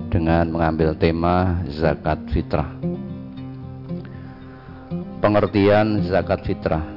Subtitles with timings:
[0.07, 2.71] Dengan mengambil tema Zakat Fitrah.
[5.19, 6.95] Pengertian Zakat Fitrah.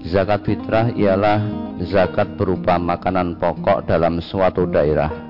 [0.00, 1.44] Zakat fitrah ialah
[1.84, 5.29] zakat berupa makanan pokok dalam suatu daerah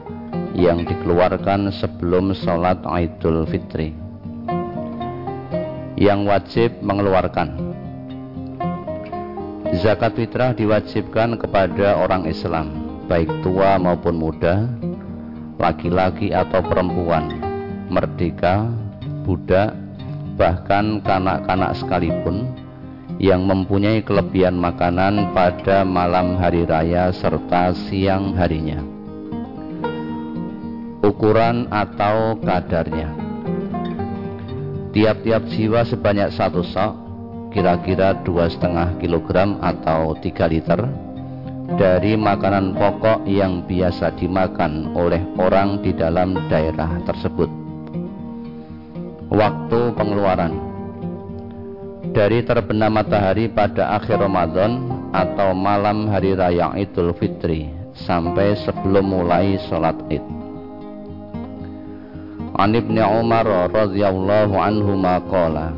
[0.54, 3.94] yang dikeluarkan sebelum sholat Idul Fitri.
[6.00, 7.70] Yang wajib mengeluarkan
[9.70, 14.66] Zakat fitrah diwajibkan kepada orang Islam, baik tua maupun muda,
[15.62, 17.30] laki-laki atau perempuan,
[17.86, 18.66] merdeka,
[19.22, 19.78] budak,
[20.34, 22.50] bahkan kanak-kanak sekalipun
[23.22, 28.99] yang mempunyai kelebihan makanan pada malam hari raya serta siang harinya.
[31.10, 33.10] Ukuran atau kadarnya.
[34.94, 36.94] Tiap-tiap jiwa sebanyak satu sok
[37.50, 40.78] Kira-kira dua setengah kilogram atau tiga liter
[41.74, 47.50] Dari makanan pokok yang biasa dimakan oleh orang di dalam daerah tersebut.
[49.30, 50.54] Waktu pengeluaran.
[52.10, 54.82] Dari terbenam matahari pada akhir Ramadan
[55.14, 60.39] atau malam hari raya Idul Fitri sampai sebelum mulai sholat Id.
[62.58, 65.70] An Ibnu Umar radhiyallahu anhu maqala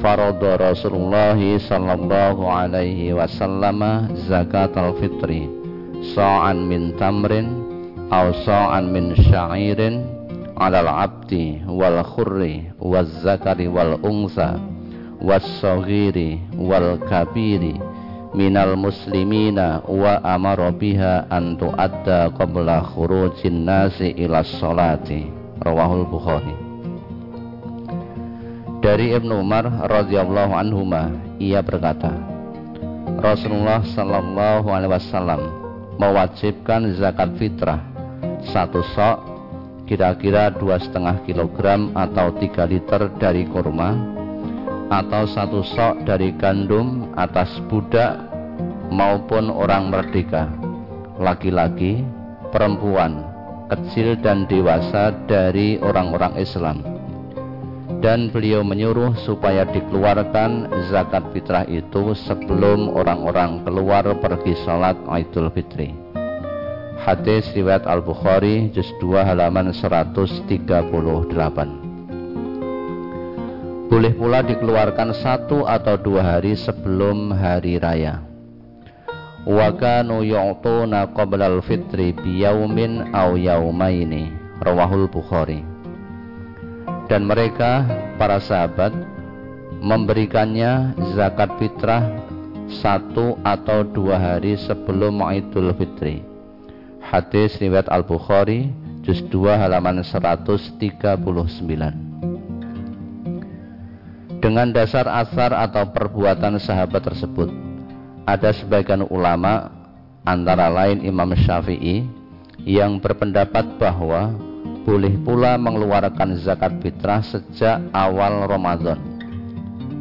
[0.00, 5.46] Farada Rasulullah sallallahu alaihi wasallam zakat al-fitri
[6.16, 7.60] sa'an min tamrin
[8.08, 10.02] aw sa'an min sya'irin
[10.56, 14.56] 'alal 'abdi wal khurri waz zakari wal unsa
[15.22, 17.78] was-saghiri wal kabiri
[18.32, 26.56] minal muslimina wa amara biha an tu'adda qabla khurujin nasi ila sholati rawahul bukhari.
[28.80, 32.10] Dari Ibnu Umar radhiyallahu anhuma ia berkata
[33.20, 35.42] Rasulullah sallallahu alaihi wasallam
[36.00, 37.78] mewajibkan zakat fitrah
[38.50, 39.16] satu sok
[39.86, 43.94] kira-kira dua setengah kilogram atau tiga liter dari kurma
[44.90, 48.28] atau satu sok dari gandum atas budak
[48.92, 50.52] maupun orang merdeka,
[51.16, 52.04] laki-laki,
[52.52, 53.24] perempuan,
[53.72, 56.84] kecil dan dewasa dari orang-orang Islam.
[58.04, 65.94] Dan beliau menyuruh supaya dikeluarkan zakat fitrah itu sebelum orang-orang keluar pergi sholat Idul Fitri.
[67.02, 70.46] Hadis riwayat Al-Bukhari juz 2 halaman 138.
[73.92, 78.31] Boleh pula dikeluarkan satu atau dua hari sebelum hari raya.
[79.42, 84.30] Wa kanu yu'tuna qabla al-fitri biyaumin aw yaumaini.
[84.62, 85.66] Rawahul Bukhari.
[87.10, 87.82] Dan mereka
[88.14, 88.94] para sahabat
[89.82, 92.06] memberikannya zakat fitrah
[92.70, 96.22] satu atau dua hari sebelum Idul Fitri.
[97.02, 98.70] Hadis riwayat Al-Bukhari
[99.02, 101.18] juz 2 halaman 139
[104.42, 107.50] dengan dasar asar atau perbuatan sahabat tersebut
[108.22, 109.70] ada sebagian ulama
[110.22, 112.06] antara lain Imam Syafi'i
[112.62, 114.34] yang berpendapat bahwa
[114.82, 118.98] boleh pula mengeluarkan zakat fitrah sejak awal Ramadan.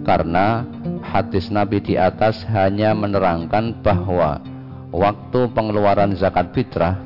[0.01, 0.65] Karena
[1.05, 4.41] hadis Nabi di atas hanya menerangkan bahwa
[4.89, 6.97] waktu pengeluaran zakat fitrah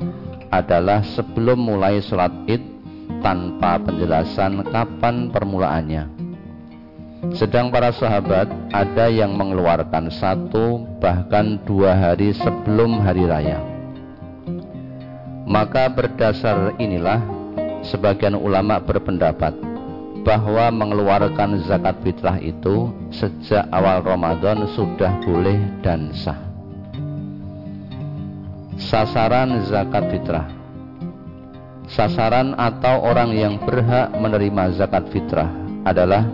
[0.48, 2.64] adalah sebelum mulai sholat id
[3.20, 6.15] tanpa penjelasan kapan permulaannya
[7.34, 13.58] sedang para sahabat ada yang mengeluarkan satu bahkan dua hari sebelum hari raya.
[15.46, 17.22] Maka berdasar inilah
[17.86, 19.54] sebagian ulama berpendapat
[20.26, 26.38] bahwa mengeluarkan zakat fitrah itu sejak awal Ramadan sudah boleh dan sah.
[28.76, 30.46] Sasaran zakat fitrah
[31.86, 35.48] Sasaran atau orang yang berhak menerima zakat fitrah
[35.86, 36.26] adalah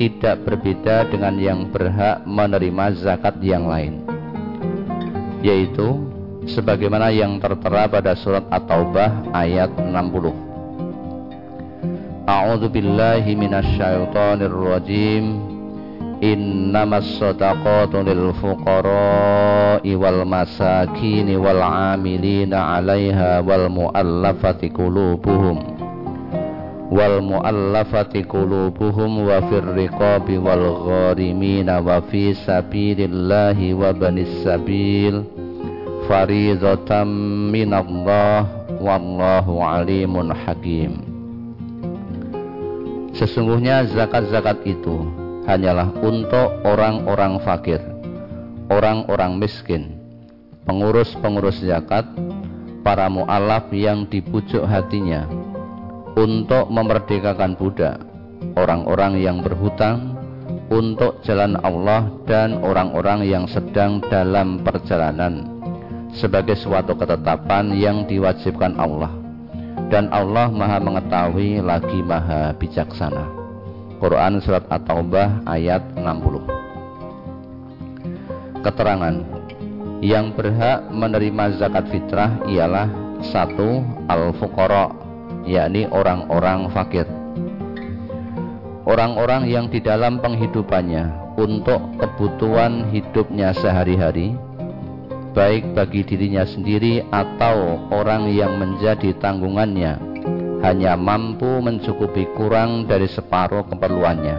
[0.00, 4.00] tidak berbeda dengan yang berhak menerima zakat yang lain
[5.44, 6.10] yaitu
[6.48, 12.28] sebagaimana yang tertera pada surat At-Taubah ayat 60.
[12.28, 15.50] A'udzu billahi minasyaitonir rajim.
[16.20, 25.69] Innamas sadaqatu lil fuqara'i wal masakin wal 'amilina 'alaiha wal mu'allafati qulubuhum
[26.90, 35.22] wal mu'allafati qulubuhum wa fir riqabi wal gharimina wa fi sabilillahi wa banis sabil
[36.10, 37.06] faridatan
[37.54, 41.06] minallah wallahu alimun hakim.
[43.14, 45.06] Sesungguhnya zakat-zakat itu
[45.46, 47.78] hanyalah untuk orang-orang fakir,
[48.66, 49.94] orang-orang miskin,
[50.66, 52.06] pengurus-pengurus zakat,
[52.82, 55.49] para mu'alaf yang dipujuk hatinya
[56.18, 58.02] untuk memerdekakan budak,
[58.56, 60.16] orang-orang yang berhutang,
[60.70, 65.42] untuk jalan Allah dan orang-orang yang sedang dalam perjalanan
[66.14, 69.10] sebagai suatu ketetapan yang diwajibkan Allah.
[69.90, 73.26] Dan Allah maha mengetahui lagi maha bijaksana.
[73.98, 79.14] Quran Surat At-Taubah ayat 60 Keterangan.
[80.00, 82.88] Yang berhak menerima zakat fitrah ialah
[83.20, 84.99] satu Al-Fuqara
[85.46, 87.06] yakni orang-orang fakir
[88.90, 94.34] Orang-orang yang di dalam penghidupannya untuk kebutuhan hidupnya sehari-hari
[95.30, 99.94] baik bagi dirinya sendiri atau orang yang menjadi tanggungannya
[100.66, 104.36] hanya mampu mencukupi kurang dari separuh keperluannya.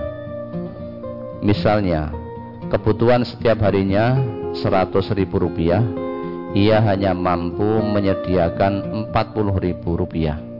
[1.41, 2.11] Misalnya,
[2.67, 4.19] kebutuhan setiap harinya
[4.51, 5.81] 100 ribu rupiah,
[6.51, 10.50] ia hanya mampu menyediakan 40 ribu rupiah.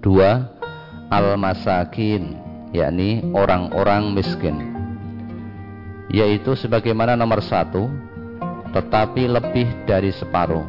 [0.00, 0.48] Dua,
[1.12, 2.40] al-masakin,
[2.72, 4.56] yakni orang-orang miskin.
[6.08, 7.84] Yaitu sebagaimana nomor satu,
[8.72, 10.64] tetapi lebih dari separuh,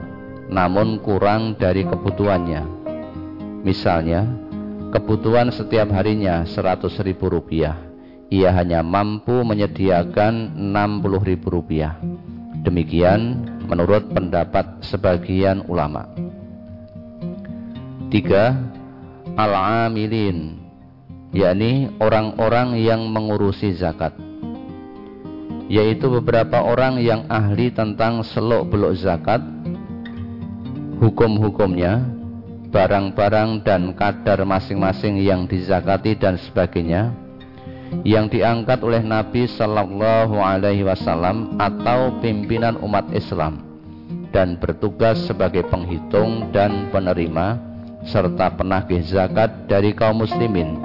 [0.51, 2.83] namun kurang dari kebutuhannya.
[3.63, 4.27] Misalnya,
[4.91, 7.79] kebutuhan setiap harinya 100 ribu rupiah,
[8.27, 11.95] ia hanya mampu menyediakan 60 ribu rupiah.
[12.67, 16.03] Demikian menurut pendapat sebagian ulama.
[18.11, 18.59] Tiga,
[19.35, 20.59] al-amilin,
[21.31, 24.15] yakni orang-orang yang mengurusi zakat.
[25.71, 29.39] Yaitu beberapa orang yang ahli tentang seluk-beluk zakat,
[30.99, 32.03] hukum-hukumnya,
[32.71, 37.15] barang-barang dan kadar masing-masing yang dizakati dan sebagainya,
[38.03, 43.63] yang diangkat oleh Nabi Shallallahu Alaihi Wasallam atau pimpinan umat Islam
[44.31, 47.70] dan bertugas sebagai penghitung dan penerima
[48.05, 50.81] serta penagih zakat dari kaum muslimin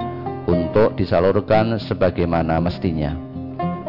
[0.47, 3.13] untuk disalurkan sebagaimana mestinya.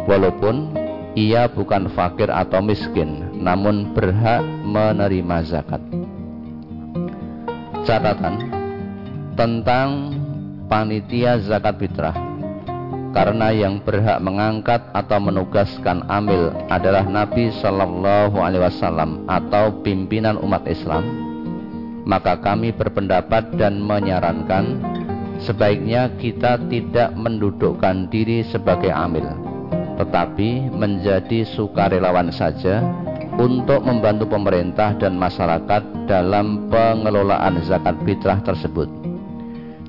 [0.09, 0.73] Walaupun
[1.13, 5.83] ia bukan fakir atau miskin, namun berhak menerima zakat.
[7.85, 8.49] Catatan
[9.39, 10.13] tentang
[10.67, 12.17] panitia zakat fitrah
[13.17, 20.69] karena yang berhak mengangkat atau menugaskan amil adalah Nabi Shallallahu Alaihi Wasallam atau pimpinan umat
[20.69, 21.28] Islam,
[22.09, 24.81] maka kami berpendapat dan menyarankan
[25.45, 29.29] sebaiknya kita tidak mendudukkan diri sebagai amil
[29.99, 32.87] tetapi menjadi sukarelawan saja
[33.39, 38.87] untuk membantu pemerintah dan masyarakat dalam pengelolaan zakat fitrah tersebut.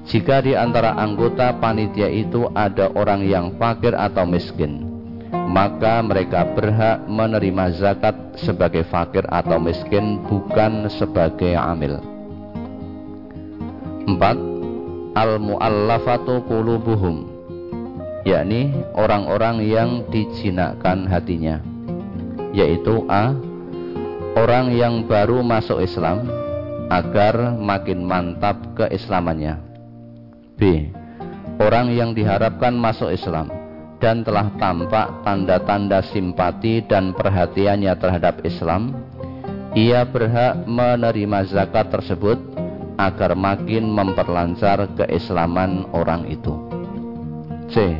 [0.10, 4.86] Jika di antara anggota panitia itu ada orang yang fakir atau miskin,
[5.50, 12.19] maka mereka berhak menerima zakat sebagai fakir atau miskin bukan sebagai amil.
[14.18, 15.18] 4.
[15.20, 17.40] Al-mu'allafatu qulubuhum
[18.28, 21.64] yakni orang-orang yang dijinakkan hatinya
[22.52, 23.34] yaitu A
[24.36, 26.28] orang yang baru masuk Islam
[26.90, 29.58] agar makin mantap keislamannya
[30.58, 30.94] B
[31.62, 33.50] orang yang diharapkan masuk Islam
[34.00, 38.96] dan telah tampak tanda-tanda simpati dan perhatiannya terhadap Islam
[39.78, 42.42] ia berhak menerima zakat tersebut
[43.00, 46.52] agar makin memperlancar keislaman orang itu.
[47.72, 47.96] C.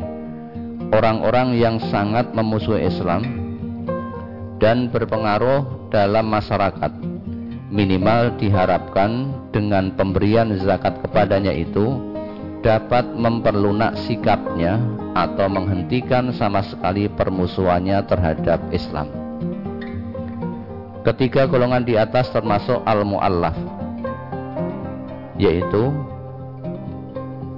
[0.92, 3.24] Orang-orang yang sangat memusuhi Islam
[4.60, 6.92] dan berpengaruh dalam masyarakat.
[7.70, 12.12] Minimal diharapkan dengan pemberian zakat kepadanya itu
[12.60, 14.82] dapat memperlunak sikapnya
[15.14, 19.08] atau menghentikan sama sekali permusuhannya terhadap Islam.
[21.06, 23.79] Ketiga golongan di atas termasuk al-mu'allaf
[25.40, 25.96] yaitu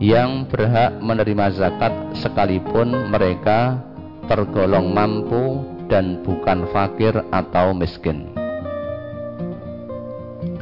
[0.02, 3.82] yang berhak menerima zakat sekalipun mereka
[4.30, 8.32] tergolong mampu dan bukan fakir atau miskin.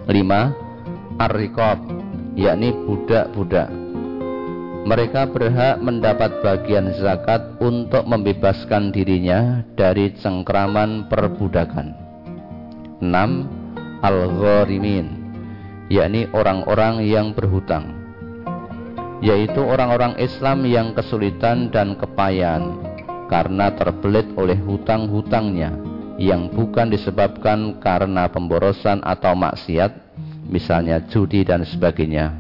[0.10, 0.58] Lima,
[1.22, 1.36] ar
[2.34, 3.70] yakni budak-budak.
[4.90, 11.94] Mereka berhak mendapat bagian zakat untuk membebaskan dirinya dari cengkraman perbudakan.
[13.04, 13.46] Enam,
[14.00, 15.19] Al-gharimin,
[15.90, 18.00] yakni orang-orang yang berhutang
[19.20, 22.80] yaitu orang-orang Islam yang kesulitan dan kepayahan
[23.28, 25.76] karena terbelit oleh hutang-hutangnya
[26.20, 29.92] yang bukan disebabkan karena pemborosan atau maksiat,
[30.48, 32.36] misalnya judi dan sebagainya.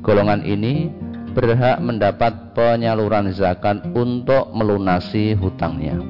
[0.00, 0.88] Golongan ini
[1.32, 6.00] berhak mendapat penyaluran zakat untuk melunasi hutangnya.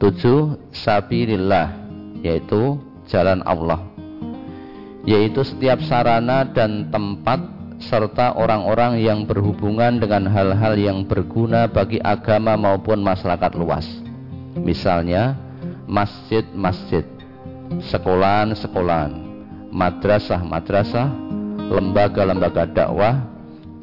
[0.00, 0.60] 7.
[0.72, 1.72] Sabilillah
[2.20, 2.76] yaitu
[3.08, 3.93] jalan Allah
[5.04, 7.40] yaitu setiap sarana dan tempat
[7.80, 13.84] serta orang-orang yang berhubungan dengan hal-hal yang berguna bagi agama maupun masyarakat luas.
[14.56, 15.36] Misalnya,
[15.84, 17.04] masjid-masjid,
[17.92, 19.12] sekolahan-sekolahan,
[19.68, 21.08] madrasah-madrasah,
[21.68, 23.20] lembaga-lembaga dakwah,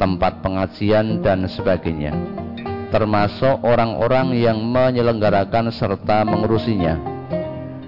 [0.02, 2.16] tempat pengajian dan sebagainya.
[2.90, 6.98] Termasuk orang-orang yang menyelenggarakan serta mengurusinya.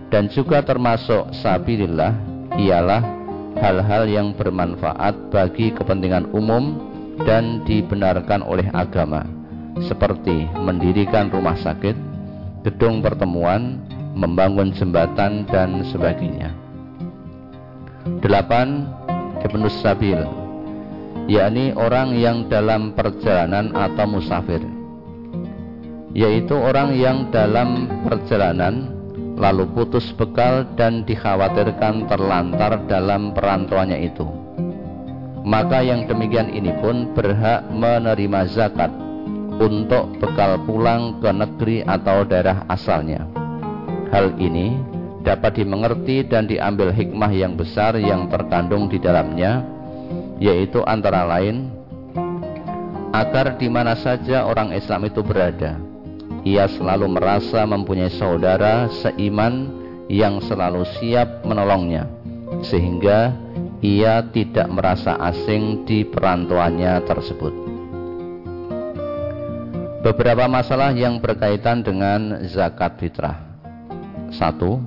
[0.07, 2.13] Dan juga termasuk sabilillah
[2.53, 3.22] ialah
[3.57, 6.77] hal-hal yang bermanfaat bagi kepentingan umum
[7.21, 9.25] dan dibenarkan oleh agama
[9.85, 11.97] seperti mendirikan rumah sakit,
[12.65, 13.81] gedung pertemuan,
[14.13, 16.53] membangun jembatan dan sebagainya.
[18.21, 18.23] 8.
[19.43, 20.19] Ibnu Sabil
[21.27, 24.59] yakni orang yang dalam perjalanan atau musafir
[26.13, 28.91] yaitu orang yang dalam perjalanan
[29.43, 34.23] lalu putus bekal dan dikhawatirkan terlantar dalam perantauannya itu.
[35.43, 38.87] Maka yang demikian ini pun berhak menerima zakat
[39.59, 43.27] untuk bekal pulang ke negeri atau daerah asalnya.
[44.15, 44.79] Hal ini
[45.27, 49.67] dapat dimengerti dan diambil hikmah yang besar yang terkandung di dalamnya,
[50.39, 51.67] yaitu antara lain
[53.11, 55.75] agar di mana saja orang Islam itu berada,
[56.43, 59.71] ia selalu merasa mempunyai saudara seiman
[60.11, 62.07] yang selalu siap menolongnya,
[62.67, 63.31] sehingga
[63.79, 67.53] ia tidak merasa asing di perantauannya tersebut.
[70.03, 73.39] Beberapa masalah yang berkaitan dengan zakat fitrah.
[74.35, 74.83] Satu,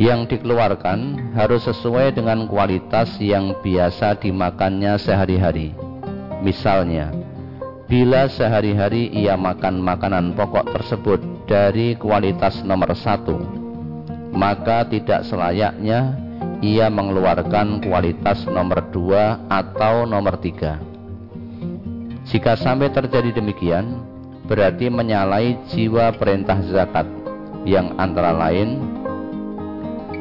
[0.00, 5.76] yang dikeluarkan harus sesuai dengan kualitas yang biasa dimakannya sehari-hari.
[6.40, 7.12] Misalnya,
[7.92, 13.36] Bila sehari-hari ia makan makanan pokok tersebut dari kualitas nomor satu,
[14.32, 16.16] maka tidak selayaknya
[16.64, 20.80] ia mengeluarkan kualitas nomor dua atau nomor tiga.
[22.32, 24.00] Jika sampai terjadi demikian,
[24.48, 27.04] berarti menyalahi jiwa perintah zakat
[27.68, 28.88] yang antara lain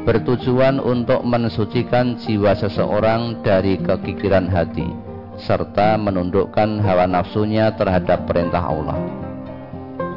[0.03, 5.10] bertujuan untuk mensucikan jiwa seseorang dari kekikiran hati
[5.43, 8.97] serta menundukkan hawa nafsunya terhadap perintah Allah.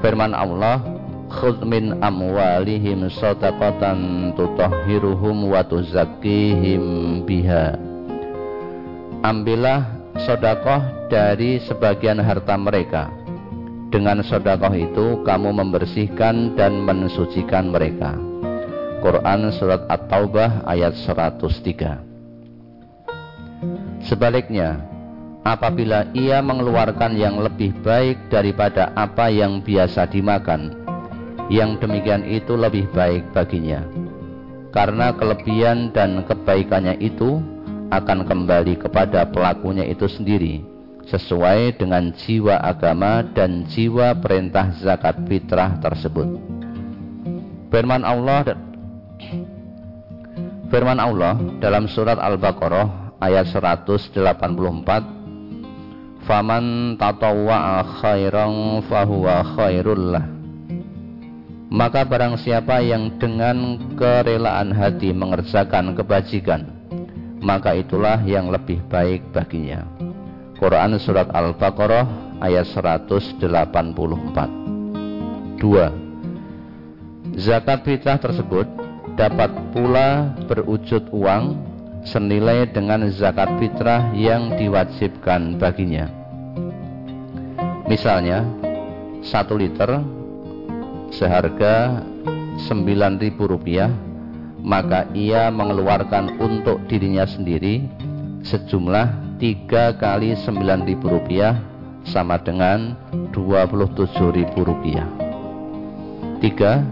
[0.05, 0.85] Firman Allah,
[1.33, 6.83] "Khudh min amwalihim shadaqatan tutahhiruhum wa tuzakkihim
[7.25, 7.77] biha."
[9.25, 9.89] Ambillah
[10.29, 13.09] sodakoh dari sebagian harta mereka.
[13.89, 18.13] Dengan sodakoh itu kamu membersihkan dan mensucikan mereka.
[19.05, 22.01] Quran Surat At-Taubah ayat 103
[24.05, 24.94] Sebaliknya,
[25.45, 30.73] apabila ia mengeluarkan yang lebih baik daripada apa yang biasa dimakan,
[31.53, 33.85] yang demikian itu lebih baik baginya.
[34.73, 37.39] Karena kelebihan dan kebaikannya itu
[37.95, 40.65] akan kembali kepada pelakunya itu sendiri,
[41.07, 46.27] sesuai dengan jiwa agama dan jiwa perintah zakat fitrah tersebut.
[47.71, 48.59] Firman Allah
[50.75, 55.14] Firman Allah dalam surat Al-Baqarah ayat 184
[56.25, 60.27] faman tatawwa'a khairan fahuwa khairul lah
[61.69, 66.69] maka barang siapa yang dengan kerelaan hati mengerjakan kebajikan
[67.45, 69.85] maka itulah yang lebih baik baginya
[70.55, 74.65] Quran Surat Al-Baqarah ayat 184
[75.65, 77.41] 2.
[77.41, 78.69] Zakat fitrah tersebut
[79.17, 81.57] dapat pula berwujud uang
[82.05, 86.07] senilai dengan zakat fitrah yang diwajibkan baginya.
[87.89, 88.45] Misalnya,
[89.25, 90.01] satu liter
[91.13, 92.05] seharga
[92.65, 93.89] Rp9.000,
[94.65, 97.85] maka ia mengeluarkan untuk dirinya sendiri
[98.45, 101.05] sejumlah tiga kali Rp9.000
[102.05, 102.97] sama dengan
[103.33, 104.85] Rp27.000.
[106.45, 106.85] Tiga,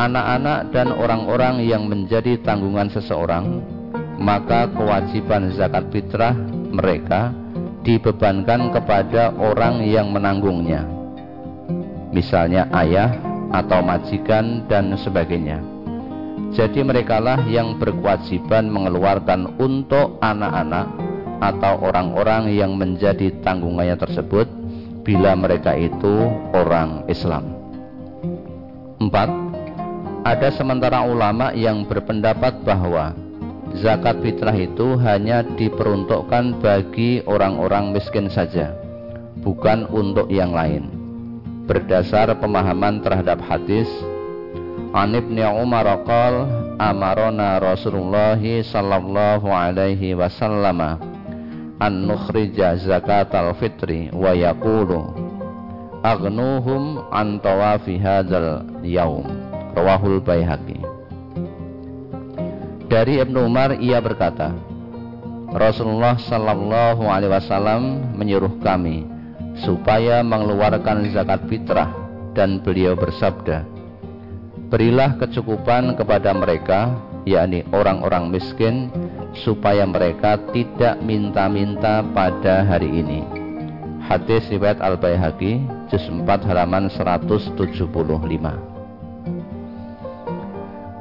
[0.00, 3.60] anak-anak dan orang-orang yang menjadi tanggungan seseorang,
[4.18, 6.34] maka kewajiban zakat fitrah
[6.74, 7.30] mereka
[7.86, 10.84] dibebankan kepada orang yang menanggungnya.
[12.10, 13.14] Misalnya ayah
[13.54, 15.62] atau majikan dan sebagainya.
[16.52, 20.86] Jadi merekalah yang berkewajiban mengeluarkan untuk anak-anak
[21.38, 24.48] atau orang-orang yang menjadi tanggungannya tersebut
[25.06, 27.54] bila mereka itu orang Islam.
[28.98, 30.26] 4.
[30.26, 33.14] Ada sementara ulama yang berpendapat bahwa
[33.76, 38.72] zakat fitrah itu hanya diperuntukkan bagi orang-orang miskin saja,
[39.44, 40.88] bukan untuk yang lain.
[41.68, 43.88] Berdasar pemahaman terhadap hadis
[44.96, 46.48] An Umar qol
[46.80, 50.80] amarona Rasulullah sallallahu alaihi wasallam
[51.76, 55.12] an nukhrija zakatal fitri wa yaqulu
[56.00, 59.28] aghnuhum an tawafi hadzal yaum
[59.76, 60.80] rawahul baihaqi
[62.88, 64.52] dari Ibnu Umar ia berkata
[65.52, 69.04] Rasulullah sallallahu alaihi wasallam menyuruh kami
[69.64, 71.88] supaya mengeluarkan zakat fitrah
[72.36, 73.78] dan beliau bersabda
[74.68, 76.92] Berilah kecukupan kepada mereka,
[77.24, 78.92] yakni orang-orang miskin,
[79.40, 83.24] supaya mereka tidak minta-minta pada hari ini.
[84.04, 88.77] Hadis riwayat Al-Baihaqi, juz 4 halaman 175.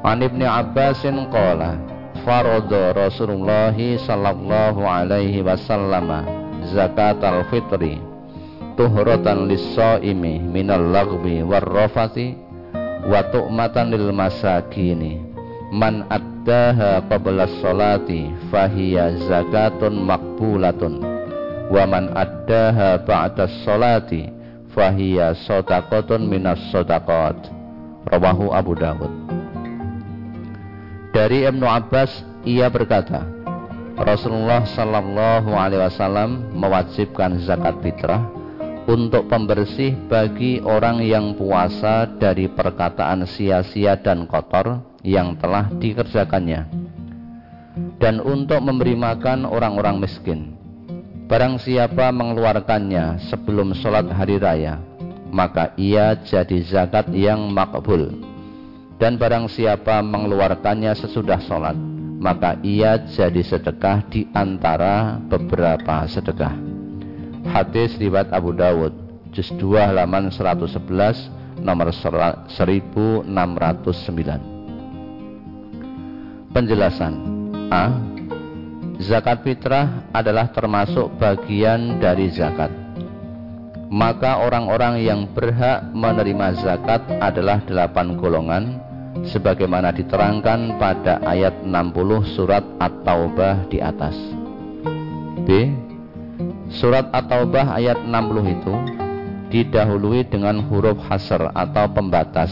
[0.08, 1.76] An Ibnu Abbasin qala
[2.24, 6.08] farada Rasulullah sallallahu alaihi wasallam
[6.72, 8.00] zakat al-fitri
[8.80, 12.40] tuhratan lis-shaimi minal lagwi war rafati
[13.04, 15.20] wa tu'matan lil masakini.
[15.76, 21.04] Man addaha qabla sholati fahiya zakatun makbulatun
[21.68, 24.32] wa man addaha ba'da sholati
[24.72, 27.36] fahiya sodakotun minas sodakot
[28.08, 29.27] rawahu Abu Dawud
[31.18, 33.26] dari Ibnu Abbas ia berkata
[33.98, 38.22] Rasulullah Sallallahu Alaihi Wasallam mewajibkan zakat fitrah
[38.86, 46.70] untuk pembersih bagi orang yang puasa dari perkataan sia-sia dan kotor yang telah dikerjakannya
[47.98, 50.54] dan untuk memberi makan orang-orang miskin.
[51.26, 54.78] Barang siapa mengeluarkannya sebelum sholat hari raya
[55.34, 58.27] maka ia jadi zakat yang makbul
[58.98, 61.78] dan barang siapa mengeluarkannya sesudah sholat
[62.18, 66.78] maka ia jadi sedekah di antara beberapa sedekah
[67.48, 68.92] Hadis riwayat Abu Dawud
[69.32, 70.84] juz 2 halaman 111
[71.64, 73.24] nomor 1609.
[76.52, 77.14] Penjelasan
[77.72, 77.96] A.
[78.98, 82.74] Zakat fitrah adalah termasuk bagian dari zakat.
[83.88, 88.64] Maka orang-orang yang berhak menerima zakat adalah delapan golongan
[89.25, 94.13] sebagaimana diterangkan pada ayat 60 surat At-Taubah di atas.
[95.47, 95.73] B.
[96.69, 98.73] Surat At-Taubah ayat 60 itu
[99.47, 102.51] didahului dengan huruf hasr atau pembatas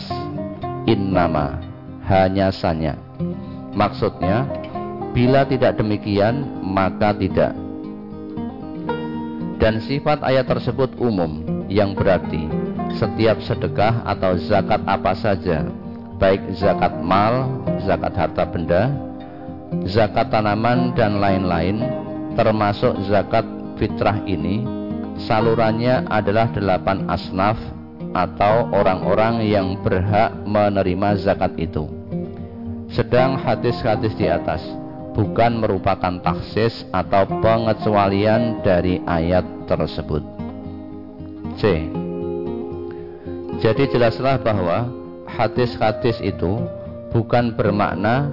[0.88, 1.60] innama
[2.08, 2.96] hanya sanya
[3.76, 4.48] maksudnya
[5.12, 7.52] bila tidak demikian maka tidak
[9.60, 12.48] dan sifat ayat tersebut umum yang berarti
[12.96, 15.68] setiap sedekah atau zakat apa saja
[16.16, 17.50] baik zakat mal,
[17.84, 18.92] zakat harta benda,
[19.88, 21.84] zakat tanaman dan lain-lain
[22.36, 23.44] termasuk zakat
[23.76, 24.64] fitrah ini
[25.24, 27.60] salurannya adalah delapan asnaf
[28.16, 31.88] atau orang-orang yang berhak menerima zakat itu.
[32.88, 34.64] Sedang hadis-hadis di atas
[35.12, 40.24] bukan merupakan taksis atau pengecualian dari ayat tersebut.
[41.60, 41.92] C.
[43.60, 45.05] Jadi jelaslah bahwa
[45.36, 46.64] hadis-hadis itu
[47.12, 48.32] bukan bermakna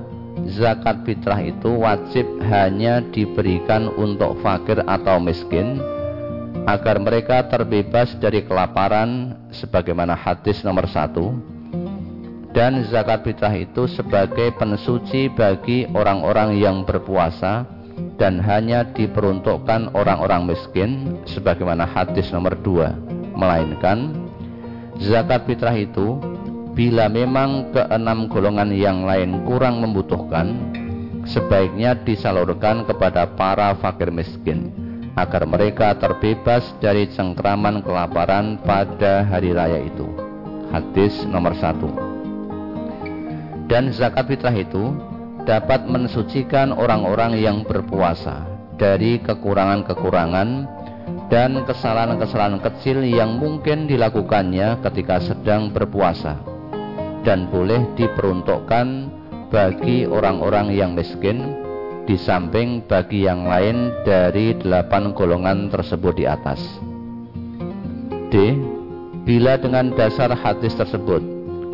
[0.58, 5.78] zakat fitrah itu wajib hanya diberikan untuk fakir atau miskin
[6.66, 11.34] agar mereka terbebas dari kelaparan sebagaimana hadis nomor satu.
[12.52, 17.64] Dan zakat fitrah itu sebagai pensuci bagi orang-orang yang berpuasa
[18.20, 22.92] dan hanya diperuntukkan orang-orang miskin sebagaimana hadis nomor dua.
[23.32, 24.12] Melainkan
[25.00, 26.20] zakat fitrah itu
[26.72, 30.72] bila memang keenam golongan yang lain kurang membutuhkan,
[31.28, 34.72] sebaiknya disalurkan kepada para fakir miskin
[35.12, 40.08] agar mereka terbebas dari cengkraman kelaparan pada hari raya itu.
[40.72, 41.92] Hadis nomor satu.
[43.68, 44.96] Dan zakat fitrah itu
[45.44, 48.48] dapat mensucikan orang-orang yang berpuasa
[48.80, 50.48] dari kekurangan-kekurangan
[51.28, 56.51] dan kesalahan-kesalahan kecil yang mungkin dilakukannya ketika sedang berpuasa
[57.22, 58.86] dan boleh diperuntukkan
[59.50, 61.62] bagi orang-orang yang miskin
[62.02, 66.58] di samping bagi yang lain dari delapan golongan tersebut di atas.
[68.32, 68.34] D.
[69.22, 71.22] Bila dengan dasar hadis tersebut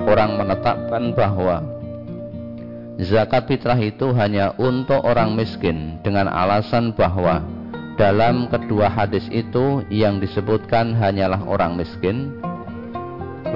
[0.04, 1.64] orang menetapkan bahwa
[3.00, 7.40] zakat fitrah itu hanya untuk orang miskin dengan alasan bahwa
[7.98, 12.38] dalam kedua hadis itu yang disebutkan hanyalah orang miskin.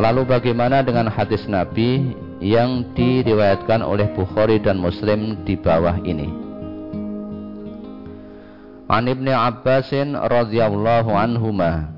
[0.01, 6.29] Lalu bagaimana dengan hadis Nabi yang diriwayatkan oleh Bukhari dan Muslim di bawah ini?
[8.93, 11.93] An Ibnu Abbasin radhiyallahu anhuma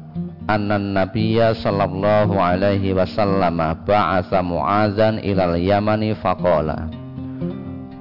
[0.44, 3.56] anna nabiyya sallallahu alaihi wasallam
[3.88, 6.92] ba'atha mu'adzan ilal yamani faqala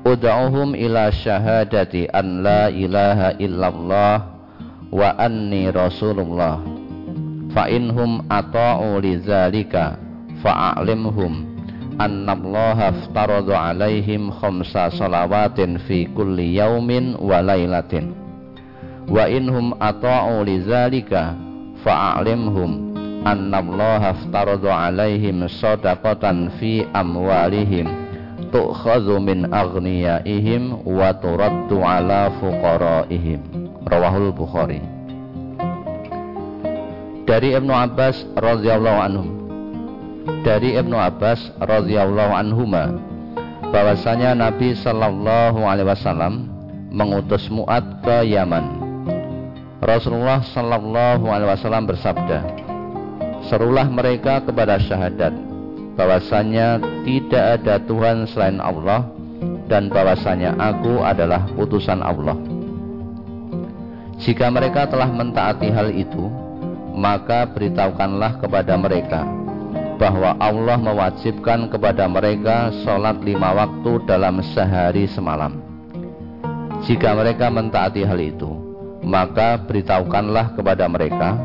[0.03, 4.15] ud'uhum ila syahadati an la ilaha illallah
[4.91, 6.59] wa anni rasulullah
[7.53, 9.97] fa inhum ata'u lidzalika
[10.41, 11.45] fa'alimhum
[12.01, 18.17] annallaha aftarada alaihim khamsa salawatin fi kulli yaumin wa lailatin
[19.05, 21.37] wa inhum ata'u lidzalika
[21.85, 27.85] fa'alimhum annallaha aftarada alaihim sadaqatan fi amwalihim
[28.49, 33.41] tu'khadhu min aghniyaihim wa turaddu ala fuqaraihim.
[33.83, 34.92] Rawahul bukhari
[37.23, 39.43] dari Ibnu Abbas radhiyallahu anhu
[40.43, 42.99] dari Ibnu Abbas radhiyallahu anhuma.
[43.73, 46.47] Bahwasanya Nabi sallallahu alaihi wasallam
[46.93, 48.85] mengutus Mu'ad ke Yaman.
[49.83, 52.39] Rasulullah Sallallahu Alaihi Wasallam bersabda,
[53.51, 55.35] serulah mereka kepada syahadat.
[55.99, 59.11] Bahwasanya tidak ada Tuhan selain Allah
[59.67, 62.39] dan bahwasanya aku adalah putusan Allah.
[64.23, 66.31] Jika mereka telah mentaati hal itu,
[66.93, 69.25] maka beritahukanlah kepada mereka
[69.97, 75.61] bahwa Allah mewajibkan kepada mereka sholat lima waktu dalam sehari semalam.
[76.83, 78.51] Jika mereka mentaati hal itu,
[79.05, 81.39] maka beritahukanlah kepada mereka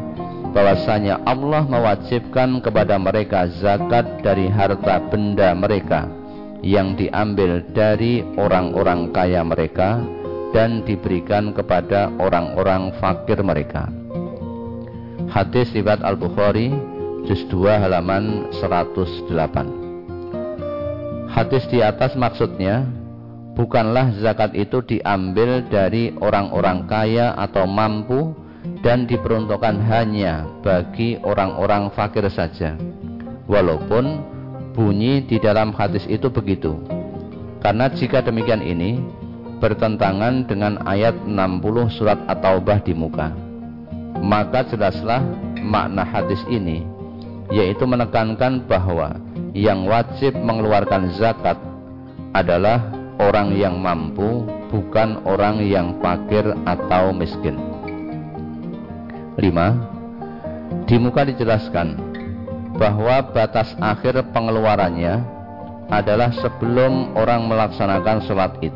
[0.50, 6.08] bahwasanya Allah mewajibkan kepada mereka zakat dari harta benda mereka
[6.64, 10.02] yang diambil dari orang-orang kaya mereka
[10.50, 13.86] dan diberikan kepada orang-orang fakir mereka.
[15.38, 16.66] Hadis riwayat Al-Bukhari
[17.22, 21.30] juz 2 halaman 108.
[21.30, 22.82] Hadis di atas maksudnya
[23.54, 28.34] bukanlah zakat itu diambil dari orang-orang kaya atau mampu
[28.82, 32.74] dan diperuntukkan hanya bagi orang-orang fakir saja.
[33.46, 34.18] Walaupun
[34.74, 36.82] bunyi di dalam hadis itu begitu.
[37.62, 38.98] Karena jika demikian ini
[39.62, 43.47] bertentangan dengan ayat 60 surat At-Taubah di muka.
[44.22, 45.22] Maka jelaslah
[45.62, 46.98] makna hadis ini
[47.48, 49.16] yaitu menekankan bahwa
[49.56, 51.56] yang wajib mengeluarkan zakat
[52.36, 57.56] adalah orang yang mampu, bukan orang yang fakir atau miskin.
[59.40, 60.84] 5.
[60.84, 61.96] Di muka dijelaskan
[62.76, 65.24] bahwa batas akhir pengeluarannya
[65.88, 68.74] adalah sebelum orang melaksanakan sholat id.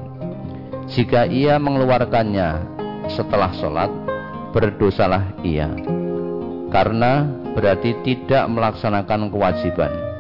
[0.89, 2.65] Jika ia mengeluarkannya
[3.13, 3.93] setelah sholat,
[4.53, 5.73] berdosalah ia.
[6.69, 10.13] Karena berarti tidak melaksanakan kewajiban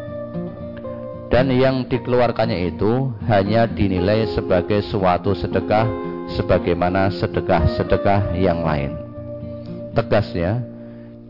[1.32, 5.88] dan yang dikeluarkannya itu hanya dinilai sebagai suatu sedekah
[6.36, 8.92] sebagaimana sedekah-sedekah yang lain.
[9.96, 10.60] Tegasnya,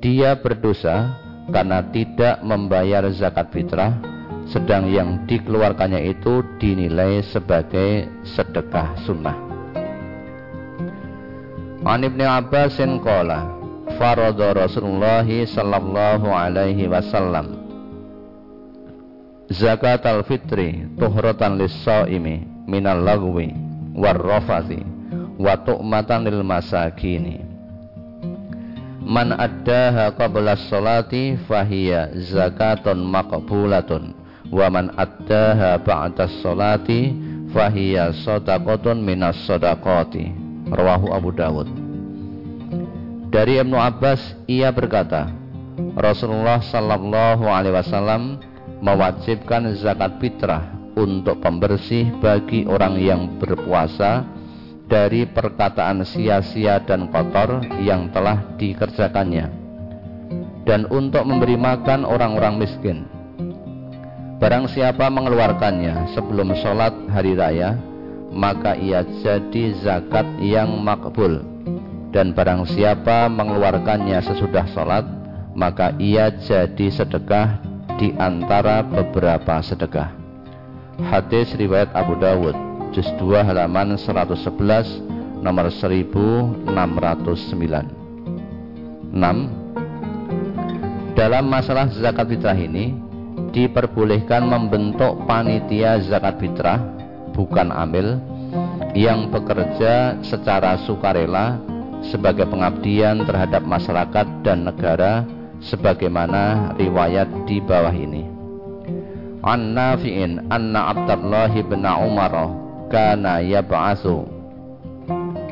[0.03, 3.95] dia berdosa karena tidak membayar zakat fitrah,
[4.51, 9.52] sedang yang dikeluarkannya itu dinilai sebagai sedekah sunnah.
[11.83, 13.51] An Ibnu Abbasin qala
[13.99, 17.59] farada Rasulullah sallallahu alaihi wasallam.
[19.51, 23.51] Zakat al-fitri tuhratan lis-shaimi minal lagwi
[23.99, 24.81] warrafati
[25.37, 27.43] wa tu'matan lil masakini
[29.03, 34.15] man addaha qabla sholati fahiya zakatun maqbulatun
[34.49, 37.11] wa man addaha ba'da sholati
[37.51, 40.42] fahiya sadaqatun minas sadaqati
[40.73, 41.69] rawahu Abu Dawud.
[43.33, 45.33] Dari Ibnu Abbas ia berkata
[45.97, 48.41] Rasulullah sallallahu alaihi wasallam
[48.85, 54.25] mewajibkan zakat fitrah untuk pembersih bagi orang yang berpuasa
[54.85, 59.49] dari perkataan sia-sia dan kotor yang telah dikerjakannya
[60.69, 63.09] dan untuk memberi makan orang-orang miskin.
[64.39, 67.79] Barang siapa mengeluarkannya sebelum sholat hari raya
[68.33, 71.45] maka ia jadi zakat yang makbul
[72.13, 75.05] dan barang siapa mengeluarkannya sesudah sholat
[75.53, 77.61] maka ia jadi sedekah
[78.01, 80.11] di antara beberapa sedekah.
[81.13, 82.57] Hadis riwayat Abu Dawud,
[82.93, 86.73] juz 2 halaman 111 nomor 1609.
[89.13, 89.17] 6.
[91.13, 92.97] Dalam masalah zakat fitrah ini
[93.53, 96.81] diperbolehkan membentuk panitia zakat fitrah
[97.33, 98.21] bukan amil
[98.93, 101.57] yang bekerja secara sukarela
[102.13, 105.25] sebagai pengabdian terhadap masyarakat dan negara
[105.65, 108.29] sebagaimana riwayat di bawah ini.
[109.43, 112.33] An Nafi'in anna Abdullah bin Umar
[112.93, 114.23] kana yab'atsu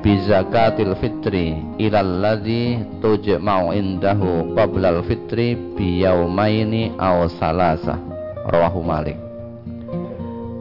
[0.00, 7.98] bi zakatil fitri ila alladhi tujma'u indahu qabla al-fitri bi yaumaini aw salasa
[8.48, 9.18] rawahu Malik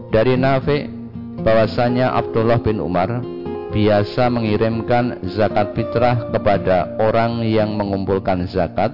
[0.10, 0.99] dari Nafi
[1.44, 3.24] bahwasanya Abdullah bin Umar
[3.70, 8.90] biasa mengirimkan zakat fitrah kepada orang yang mengumpulkan zakat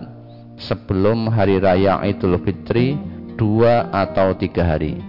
[0.60, 2.98] sebelum hari raya Idul Fitri
[3.40, 5.00] dua atau tiga hari.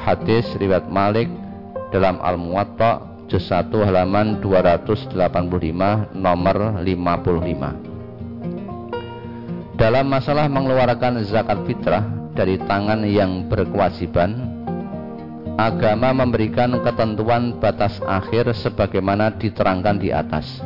[0.00, 1.28] Hadis riwayat Malik
[1.92, 5.16] dalam Al-Muwatta juz 1 halaman 285
[6.12, 7.94] nomor 55.
[9.74, 14.53] Dalam masalah mengeluarkan zakat fitrah dari tangan yang berkewajiban
[15.54, 20.58] agama memberikan ketentuan batas akhir sebagaimana diterangkan di atas.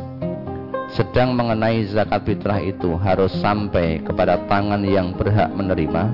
[0.89, 6.09] Sedang mengenai zakat fitrah itu harus sampai kepada tangan yang berhak menerima,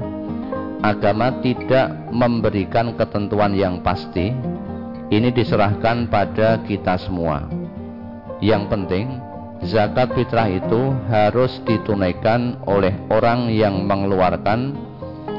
[0.83, 4.35] agama tidak memberikan ketentuan yang pasti.
[5.05, 7.47] Ini diserahkan pada kita semua.
[8.43, 9.05] Yang penting,
[9.63, 14.75] zakat fitrah itu harus ditunaikan oleh orang yang mengeluarkan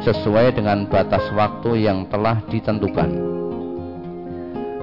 [0.04, 3.36] sesuai dengan batas waktu yang telah ditentukan.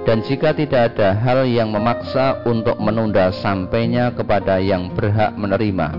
[0.03, 5.95] Dan jika tidak ada hal yang memaksa untuk menunda sampainya kepada yang berhak menerima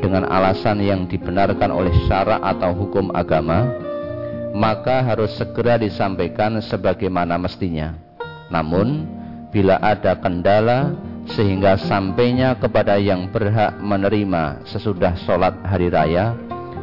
[0.00, 3.68] dengan alasan yang dibenarkan oleh syara atau hukum agama,
[4.56, 7.92] maka harus segera disampaikan sebagaimana mestinya.
[8.48, 9.04] Namun,
[9.52, 10.96] bila ada kendala
[11.36, 16.32] sehingga sampainya kepada yang berhak menerima sesudah sholat hari raya,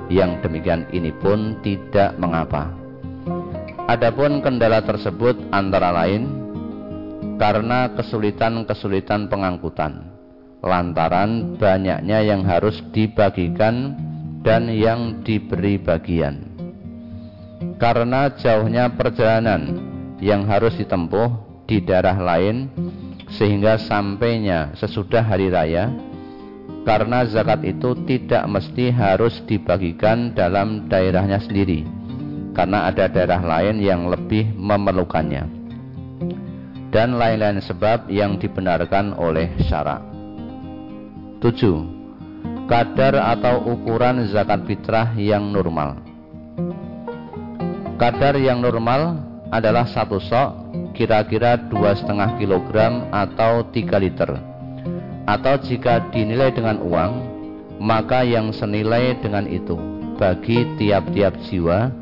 [0.09, 2.73] yang demikian ini pun tidak mengapa.
[3.89, 6.29] Adapun kendala tersebut antara lain
[7.41, 10.13] karena kesulitan-kesulitan pengangkutan,
[10.61, 13.97] lantaran banyaknya yang harus dibagikan
[14.45, 16.45] dan yang diberi bagian.
[17.79, 19.79] Karena jauhnya perjalanan
[20.19, 22.67] yang harus ditempuh di daerah lain
[23.39, 26.08] sehingga sampainya sesudah hari raya
[26.89, 31.85] karena zakat itu tidak mesti harus dibagikan dalam daerahnya sendiri
[32.57, 35.45] karena ada daerah lain yang lebih memerlukannya.
[36.89, 40.01] Dan lain-lain sebab yang dibenarkan oleh syarak.
[41.45, 42.65] 7.
[42.65, 46.01] Kadar atau ukuran zakat fitrah yang normal.
[48.01, 49.21] Kadar yang normal
[49.53, 52.73] adalah satu sok kira-kira 2,5 kg
[53.13, 54.48] atau 3 liter
[55.29, 57.11] atau jika dinilai dengan uang
[57.77, 59.77] maka yang senilai dengan itu
[60.17, 61.93] bagi tiap-tiap jiwa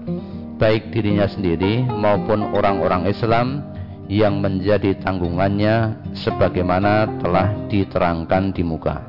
[0.57, 3.61] baik dirinya sendiri maupun orang-orang Islam
[4.07, 9.03] yang menjadi tanggungannya sebagaimana telah diterangkan di muka.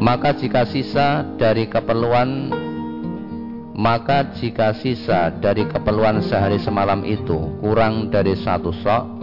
[0.00, 2.56] Maka jika sisa dari keperluan
[3.76, 9.19] maka jika sisa dari keperluan sehari semalam itu kurang dari satu sok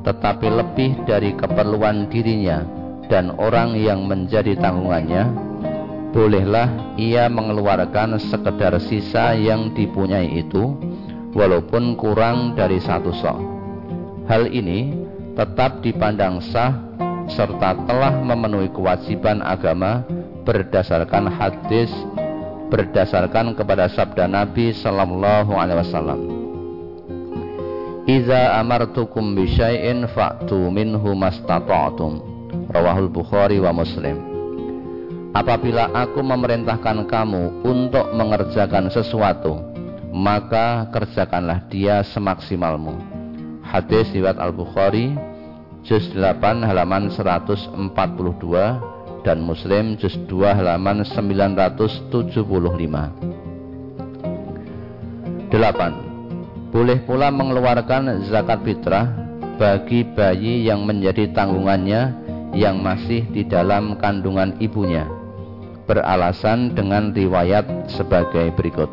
[0.00, 2.64] tetapi lebih dari keperluan dirinya
[3.10, 5.28] dan orang yang menjadi tanggungannya,
[6.14, 10.78] bolehlah ia mengeluarkan sekedar sisa yang dipunyai itu,
[11.34, 13.38] walaupun kurang dari satu sok.
[14.30, 14.94] Hal ini
[15.34, 16.74] tetap dipandang sah
[17.30, 20.02] serta telah memenuhi kewajiban agama
[20.42, 21.90] berdasarkan hadis
[22.70, 26.39] berdasarkan kepada sabda Nabi Sallallahu Alaihi Wasallam.
[28.10, 32.18] Iza amartukum bisyai'in fa'tu minhu mastata'tum.
[32.66, 34.18] Rawahul Bukhari wa Muslim.
[35.30, 39.62] Apabila aku memerintahkan kamu untuk mengerjakan sesuatu,
[40.10, 42.98] maka kerjakanlah dia semaksimalmu.
[43.62, 45.14] Hadis riwayat Al-Bukhari
[45.86, 47.78] juz 8 halaman 142
[49.22, 52.34] dan Muslim juz 2 halaman 975.
[55.54, 56.09] 8
[56.70, 59.10] boleh pula mengeluarkan zakat fitrah
[59.58, 62.14] bagi bayi yang menjadi tanggungannya
[62.54, 65.06] yang masih di dalam kandungan ibunya
[65.90, 68.86] beralasan dengan riwayat sebagai berikut.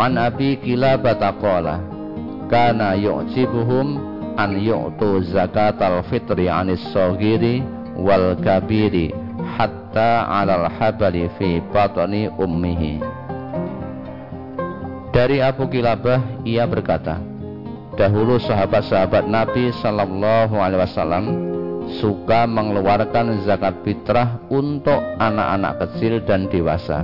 [0.00, 1.84] An Abi Kilabah taqala
[2.48, 4.00] kana yu'jibuhum
[4.40, 7.60] an yu'tu zakatal fitri anis saghiri
[8.00, 9.12] wal kabiri
[9.60, 13.19] hatta 'alal habali fi batni ummihi
[15.10, 17.18] dari Abu Kilabah ia berkata
[17.98, 21.24] dahulu sahabat-sahabat Nabi sallallahu alaihi wasallam
[21.98, 27.02] suka mengeluarkan zakat fitrah untuk anak-anak kecil dan dewasa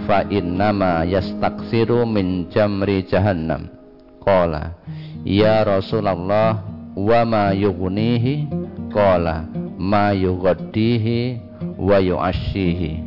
[0.04, 3.72] fa innama yastaksiru min jamri jahannam.
[4.20, 4.76] Qala
[5.24, 6.60] Ya Rasulullah
[6.92, 8.52] wa ma yughnihi
[8.92, 9.48] qala
[9.80, 11.39] ma yughaddihi
[11.80, 13.00] wa yu'ashihi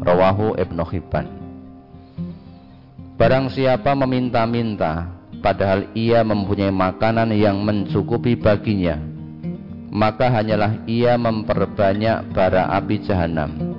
[0.00, 1.28] rawahu Ibnu Hibban
[3.20, 8.98] Barang siapa meminta-minta padahal ia mempunyai makanan yang mencukupi baginya.
[9.88, 13.74] Maka hanyalah ia memperbanyak bara api jahanam.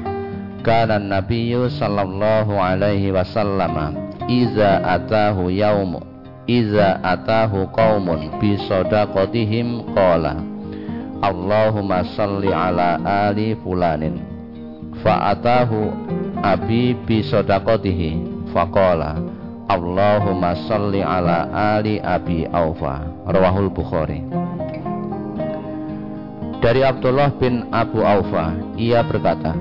[0.63, 3.91] kana an-nabiyyu sallallahu alaihi wasallam
[4.32, 6.00] iza atahu yaumu
[6.48, 10.39] iza atahu qaumun bi sadaqatihim qala
[11.19, 12.95] Allahumma salli ala
[13.28, 14.24] ali fulanin
[15.04, 15.91] fa atahu
[16.39, 19.21] abi bi sadaqatihi faqala
[19.69, 21.45] Allahumma salli ala
[21.77, 24.25] ali abi aufa rawahul bukhari
[26.59, 29.55] dari Abdullah bin Abu Aufa ia berkata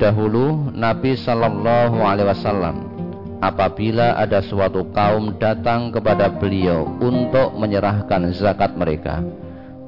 [0.00, 2.92] dahulu Nabi sallallahu alaihi wasallam
[3.42, 9.18] apabila ada suatu kaum datang kepada beliau untuk menyerahkan zakat mereka.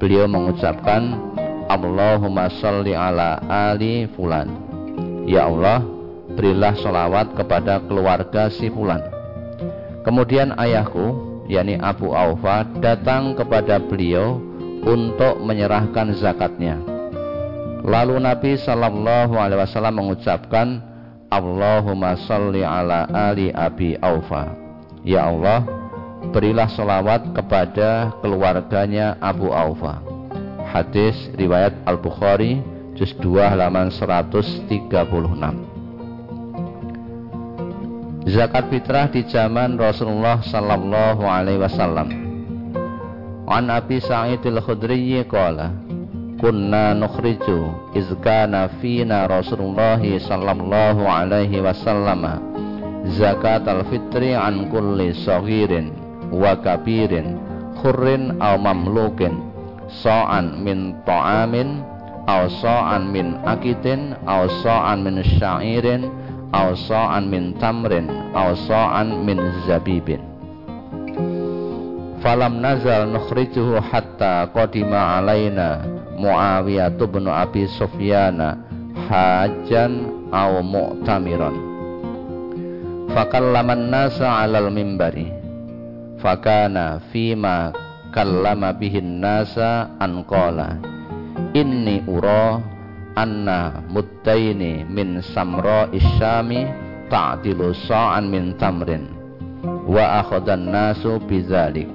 [0.03, 1.15] Beliau mengucapkan,
[1.71, 4.51] Allahumma salli ala ali fulan.
[5.25, 5.87] Ya Allah,
[6.35, 9.01] berilah solawat kepada keluarga si fulan.
[10.05, 14.37] Kemudian ayahku, yakni Abu Aufa, datang kepada beliau
[14.85, 16.77] untuk menyerahkan zakatnya.
[17.85, 20.81] Lalu Nabi Shallallahu Alaihi Wasallam mengucapkan,
[21.33, 24.53] Allahumma salli ala ali Abi Aufa.
[25.05, 25.65] Ya Allah,
[26.33, 30.01] berilah salawat kepada keluarganya Abu Aufa.
[30.69, 32.61] Hadis riwayat Al-Bukhari
[32.97, 35.74] juz 2 halaman 136.
[38.25, 42.09] Zakat fitrah di zaman Rasulullah sallallahu alaihi wasallam.
[43.45, 45.77] An Abi Sa'id al-Khudri qala
[46.41, 52.25] kunna nukhriju izkana fina Rasulullah sallallahu alaihi wasallam
[53.13, 55.93] zakat al-fitri an kulli saghirin
[56.33, 57.37] wa kabirin
[57.81, 59.37] khurrin aw mamlukin
[59.89, 61.85] sa'an min ta'amin
[62.25, 66.09] aw sa'an min akitin aw sa'an min sya'irin
[66.55, 70.23] aw sa'an min tamrin aw sa'an min zabibin.
[72.23, 75.83] Falam nazal nukhrijuhu hatta qadima alaina
[76.15, 78.39] Muawiyah bin Abi Sufyan
[79.11, 79.93] hajan
[80.31, 81.59] aw mu'tamiran.
[83.11, 85.29] Fakallaman nasa 'alal mimbari.
[86.23, 87.75] Fakana fima
[88.15, 90.81] kallama bihin nasa an qala
[91.53, 92.74] inni ura
[93.15, 96.67] anna muttaini min samra isyami
[97.09, 99.11] ta'dilu sa'an min tamrin.
[99.87, 101.89] Wa akhadan nasu bizalik.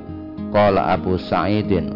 [0.50, 1.94] Qala Abu Sa'idin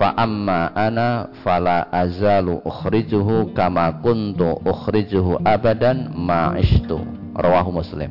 [0.00, 6.96] fa amma ana fala azalu ukhrijuhu kama kuntu ukhrijuhu abadan ma'ishtu
[7.36, 8.08] rawahu muslim.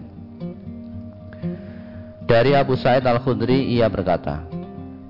[2.29, 4.45] Dari Abu Sa'id Al-Khudri ia berkata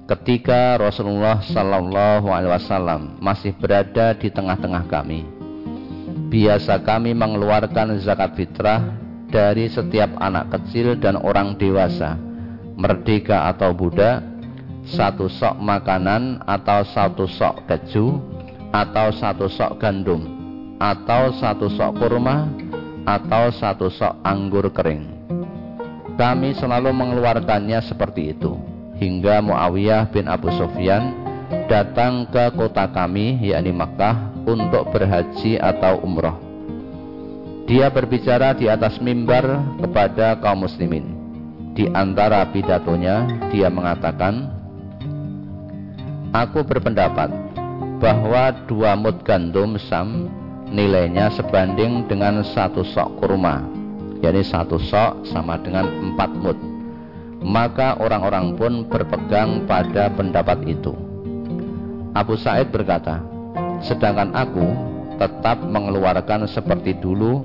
[0.07, 5.27] ketika Rasulullah sallallahu alaihi wasallam masih berada di tengah-tengah kami
[6.27, 8.91] biasa kami mengeluarkan zakat fitrah
[9.31, 12.19] dari setiap anak kecil dan orang dewasa
[12.75, 14.25] merdeka atau budak
[14.89, 18.19] satu sok makanan atau satu sok keju
[18.73, 20.21] atau satu sok gandum
[20.81, 22.49] atau satu sok kurma
[23.05, 25.05] atau satu sok anggur kering.
[26.15, 28.59] Kami selalu mengeluarkannya seperti itu
[28.99, 31.15] hingga Muawiyah bin Abu Sufyan
[31.71, 36.37] datang ke kota kami yakni Makkah untuk berhaji atau umroh.
[37.69, 39.45] Dia berbicara di atas mimbar
[39.77, 41.05] kepada kaum muslimin.
[41.77, 44.49] Di antara pidatonya, dia mengatakan,
[46.33, 47.29] Aku berpendapat
[48.01, 50.29] bahwa dua mut gandum sam
[50.73, 53.65] nilainya sebanding dengan satu sok kurma,
[54.21, 56.57] yakni satu sok sama dengan empat mut.
[57.39, 60.91] Maka orang-orang pun berpegang pada pendapat itu.
[62.17, 63.28] Abu Said berkata,
[63.83, 64.67] sedangkan aku
[65.19, 67.43] tetap mengeluarkan seperti dulu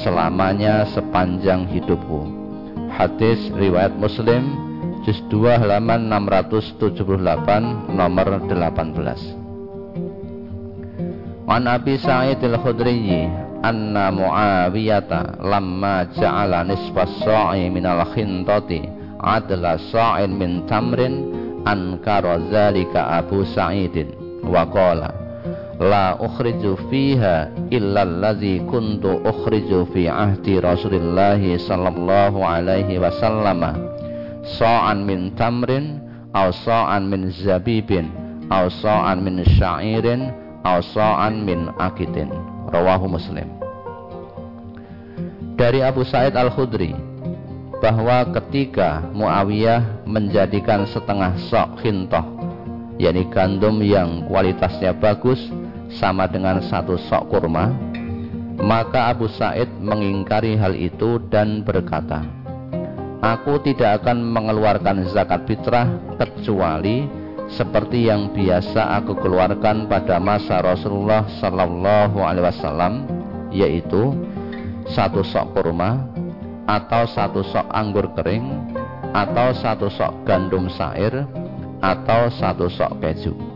[0.00, 2.24] selamanya sepanjang hidupku.
[2.92, 4.56] Hadis riwayat Muslim
[5.04, 9.42] juz 2 halaman 678 nomor 18.
[11.52, 13.28] An Abi Sa'id al-Khudri
[13.60, 18.88] anna Muawiyah lamma ja'ala nisfas sa'i min al-khintati
[19.20, 21.28] adla sa'in min tamrin
[21.62, 25.14] ankara zalika Abu Sa'idin wa qala
[25.82, 33.60] la ukhriju fiha illa allazi kuntu ukhriju fi ahdi Rasulillah sallallahu alaihi wasallam.
[34.42, 35.98] Sa'an min tamrin
[36.34, 38.10] aw sa'an min zabibin
[38.50, 40.30] aw sa'an min sya'irin
[40.62, 42.30] aw sa'an min akitin
[42.70, 43.46] rawahu muslim.
[45.58, 46.94] Dari Abu Said Al-Khudri
[47.82, 52.22] bahwa ketika Muawiyah menjadikan setengah sok hintoh
[53.02, 55.38] yakni gandum yang kualitasnya bagus
[55.98, 57.72] sama dengan satu sok kurma
[58.62, 62.22] maka Abu Said mengingkari hal itu dan berkata
[63.22, 65.86] Aku tidak akan mengeluarkan zakat fitrah
[66.18, 67.06] kecuali
[67.54, 72.94] seperti yang biasa aku keluarkan pada masa Rasulullah Sallallahu Alaihi Wasallam
[73.54, 74.16] yaitu
[74.90, 76.02] satu sok kurma
[76.66, 78.74] atau satu sok anggur kering
[79.14, 81.22] atau satu sok gandum sair
[81.78, 83.51] atau satu sok keju.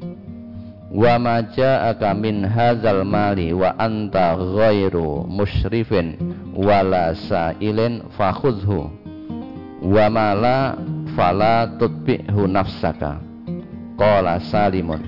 [0.95, 6.15] Wa ma ja'aka min hadzal mali wa anta ghairu musyrifin
[6.55, 8.87] wala sa'ilin fakhudhu
[9.83, 10.79] wa ma la
[11.19, 13.34] fala tutbi'hu nafsaka
[13.95, 15.03] Qala Salimun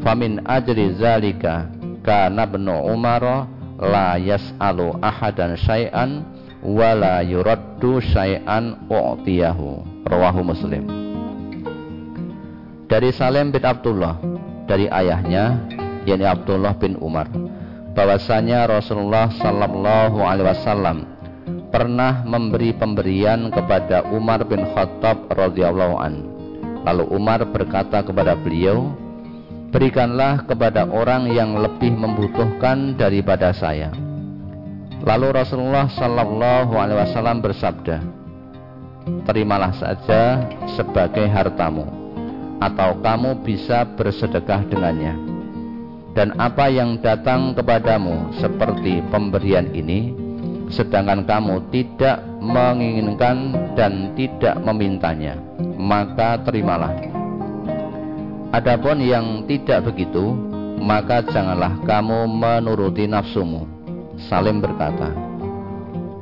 [0.00, 1.68] Famin ajri zalika
[2.00, 6.24] Kana ibnu Umar La yas'alu ahadan syai'an
[6.64, 9.84] Wala yuraddu syai'an u'tiyahu.
[10.08, 10.82] Rawahu Muslim.
[12.88, 14.18] Dari Salim bin Abdullah
[14.64, 15.62] Dari ayahnya
[16.06, 17.26] yakni Abdullah bin Umar
[17.96, 20.98] bahwasanya Rasulullah sallallahu alaihi wasallam
[21.72, 26.35] pernah memberi pemberian kepada Umar bin Khattab radhiyallahu anhu
[26.86, 28.94] Lalu Umar berkata kepada beliau,
[29.74, 33.90] "Berikanlah kepada orang yang lebih membutuhkan daripada saya."
[35.02, 37.98] Lalu Rasulullah Shallallahu Alaihi Wasallam bersabda,
[39.26, 40.46] "Terimalah saja
[40.78, 41.90] sebagai hartamu,
[42.62, 45.14] atau kamu bisa bersedekah dengannya."
[46.14, 50.25] Dan apa yang datang kepadamu seperti pemberian ini,
[50.70, 55.38] sedangkan kamu tidak menginginkan dan tidak memintanya
[55.76, 56.96] maka terimalah.
[58.50, 60.32] Adapun yang tidak begitu,
[60.80, 63.68] maka janganlah kamu menuruti nafsumu.
[64.26, 65.12] Salim berkata,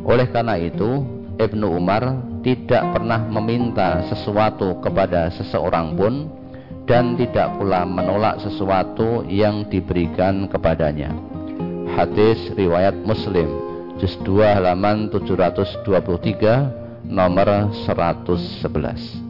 [0.03, 1.07] oleh karena itu,
[1.39, 2.03] Ibnu Umar
[2.43, 6.27] tidak pernah meminta sesuatu kepada seseorang pun
[6.85, 11.15] dan tidak pula menolak sesuatu yang diberikan kepadanya.
[11.95, 13.47] Hadis riwayat Muslim,
[14.01, 15.83] juz 2 halaman 723
[17.05, 17.49] nomor
[17.87, 19.24] 111.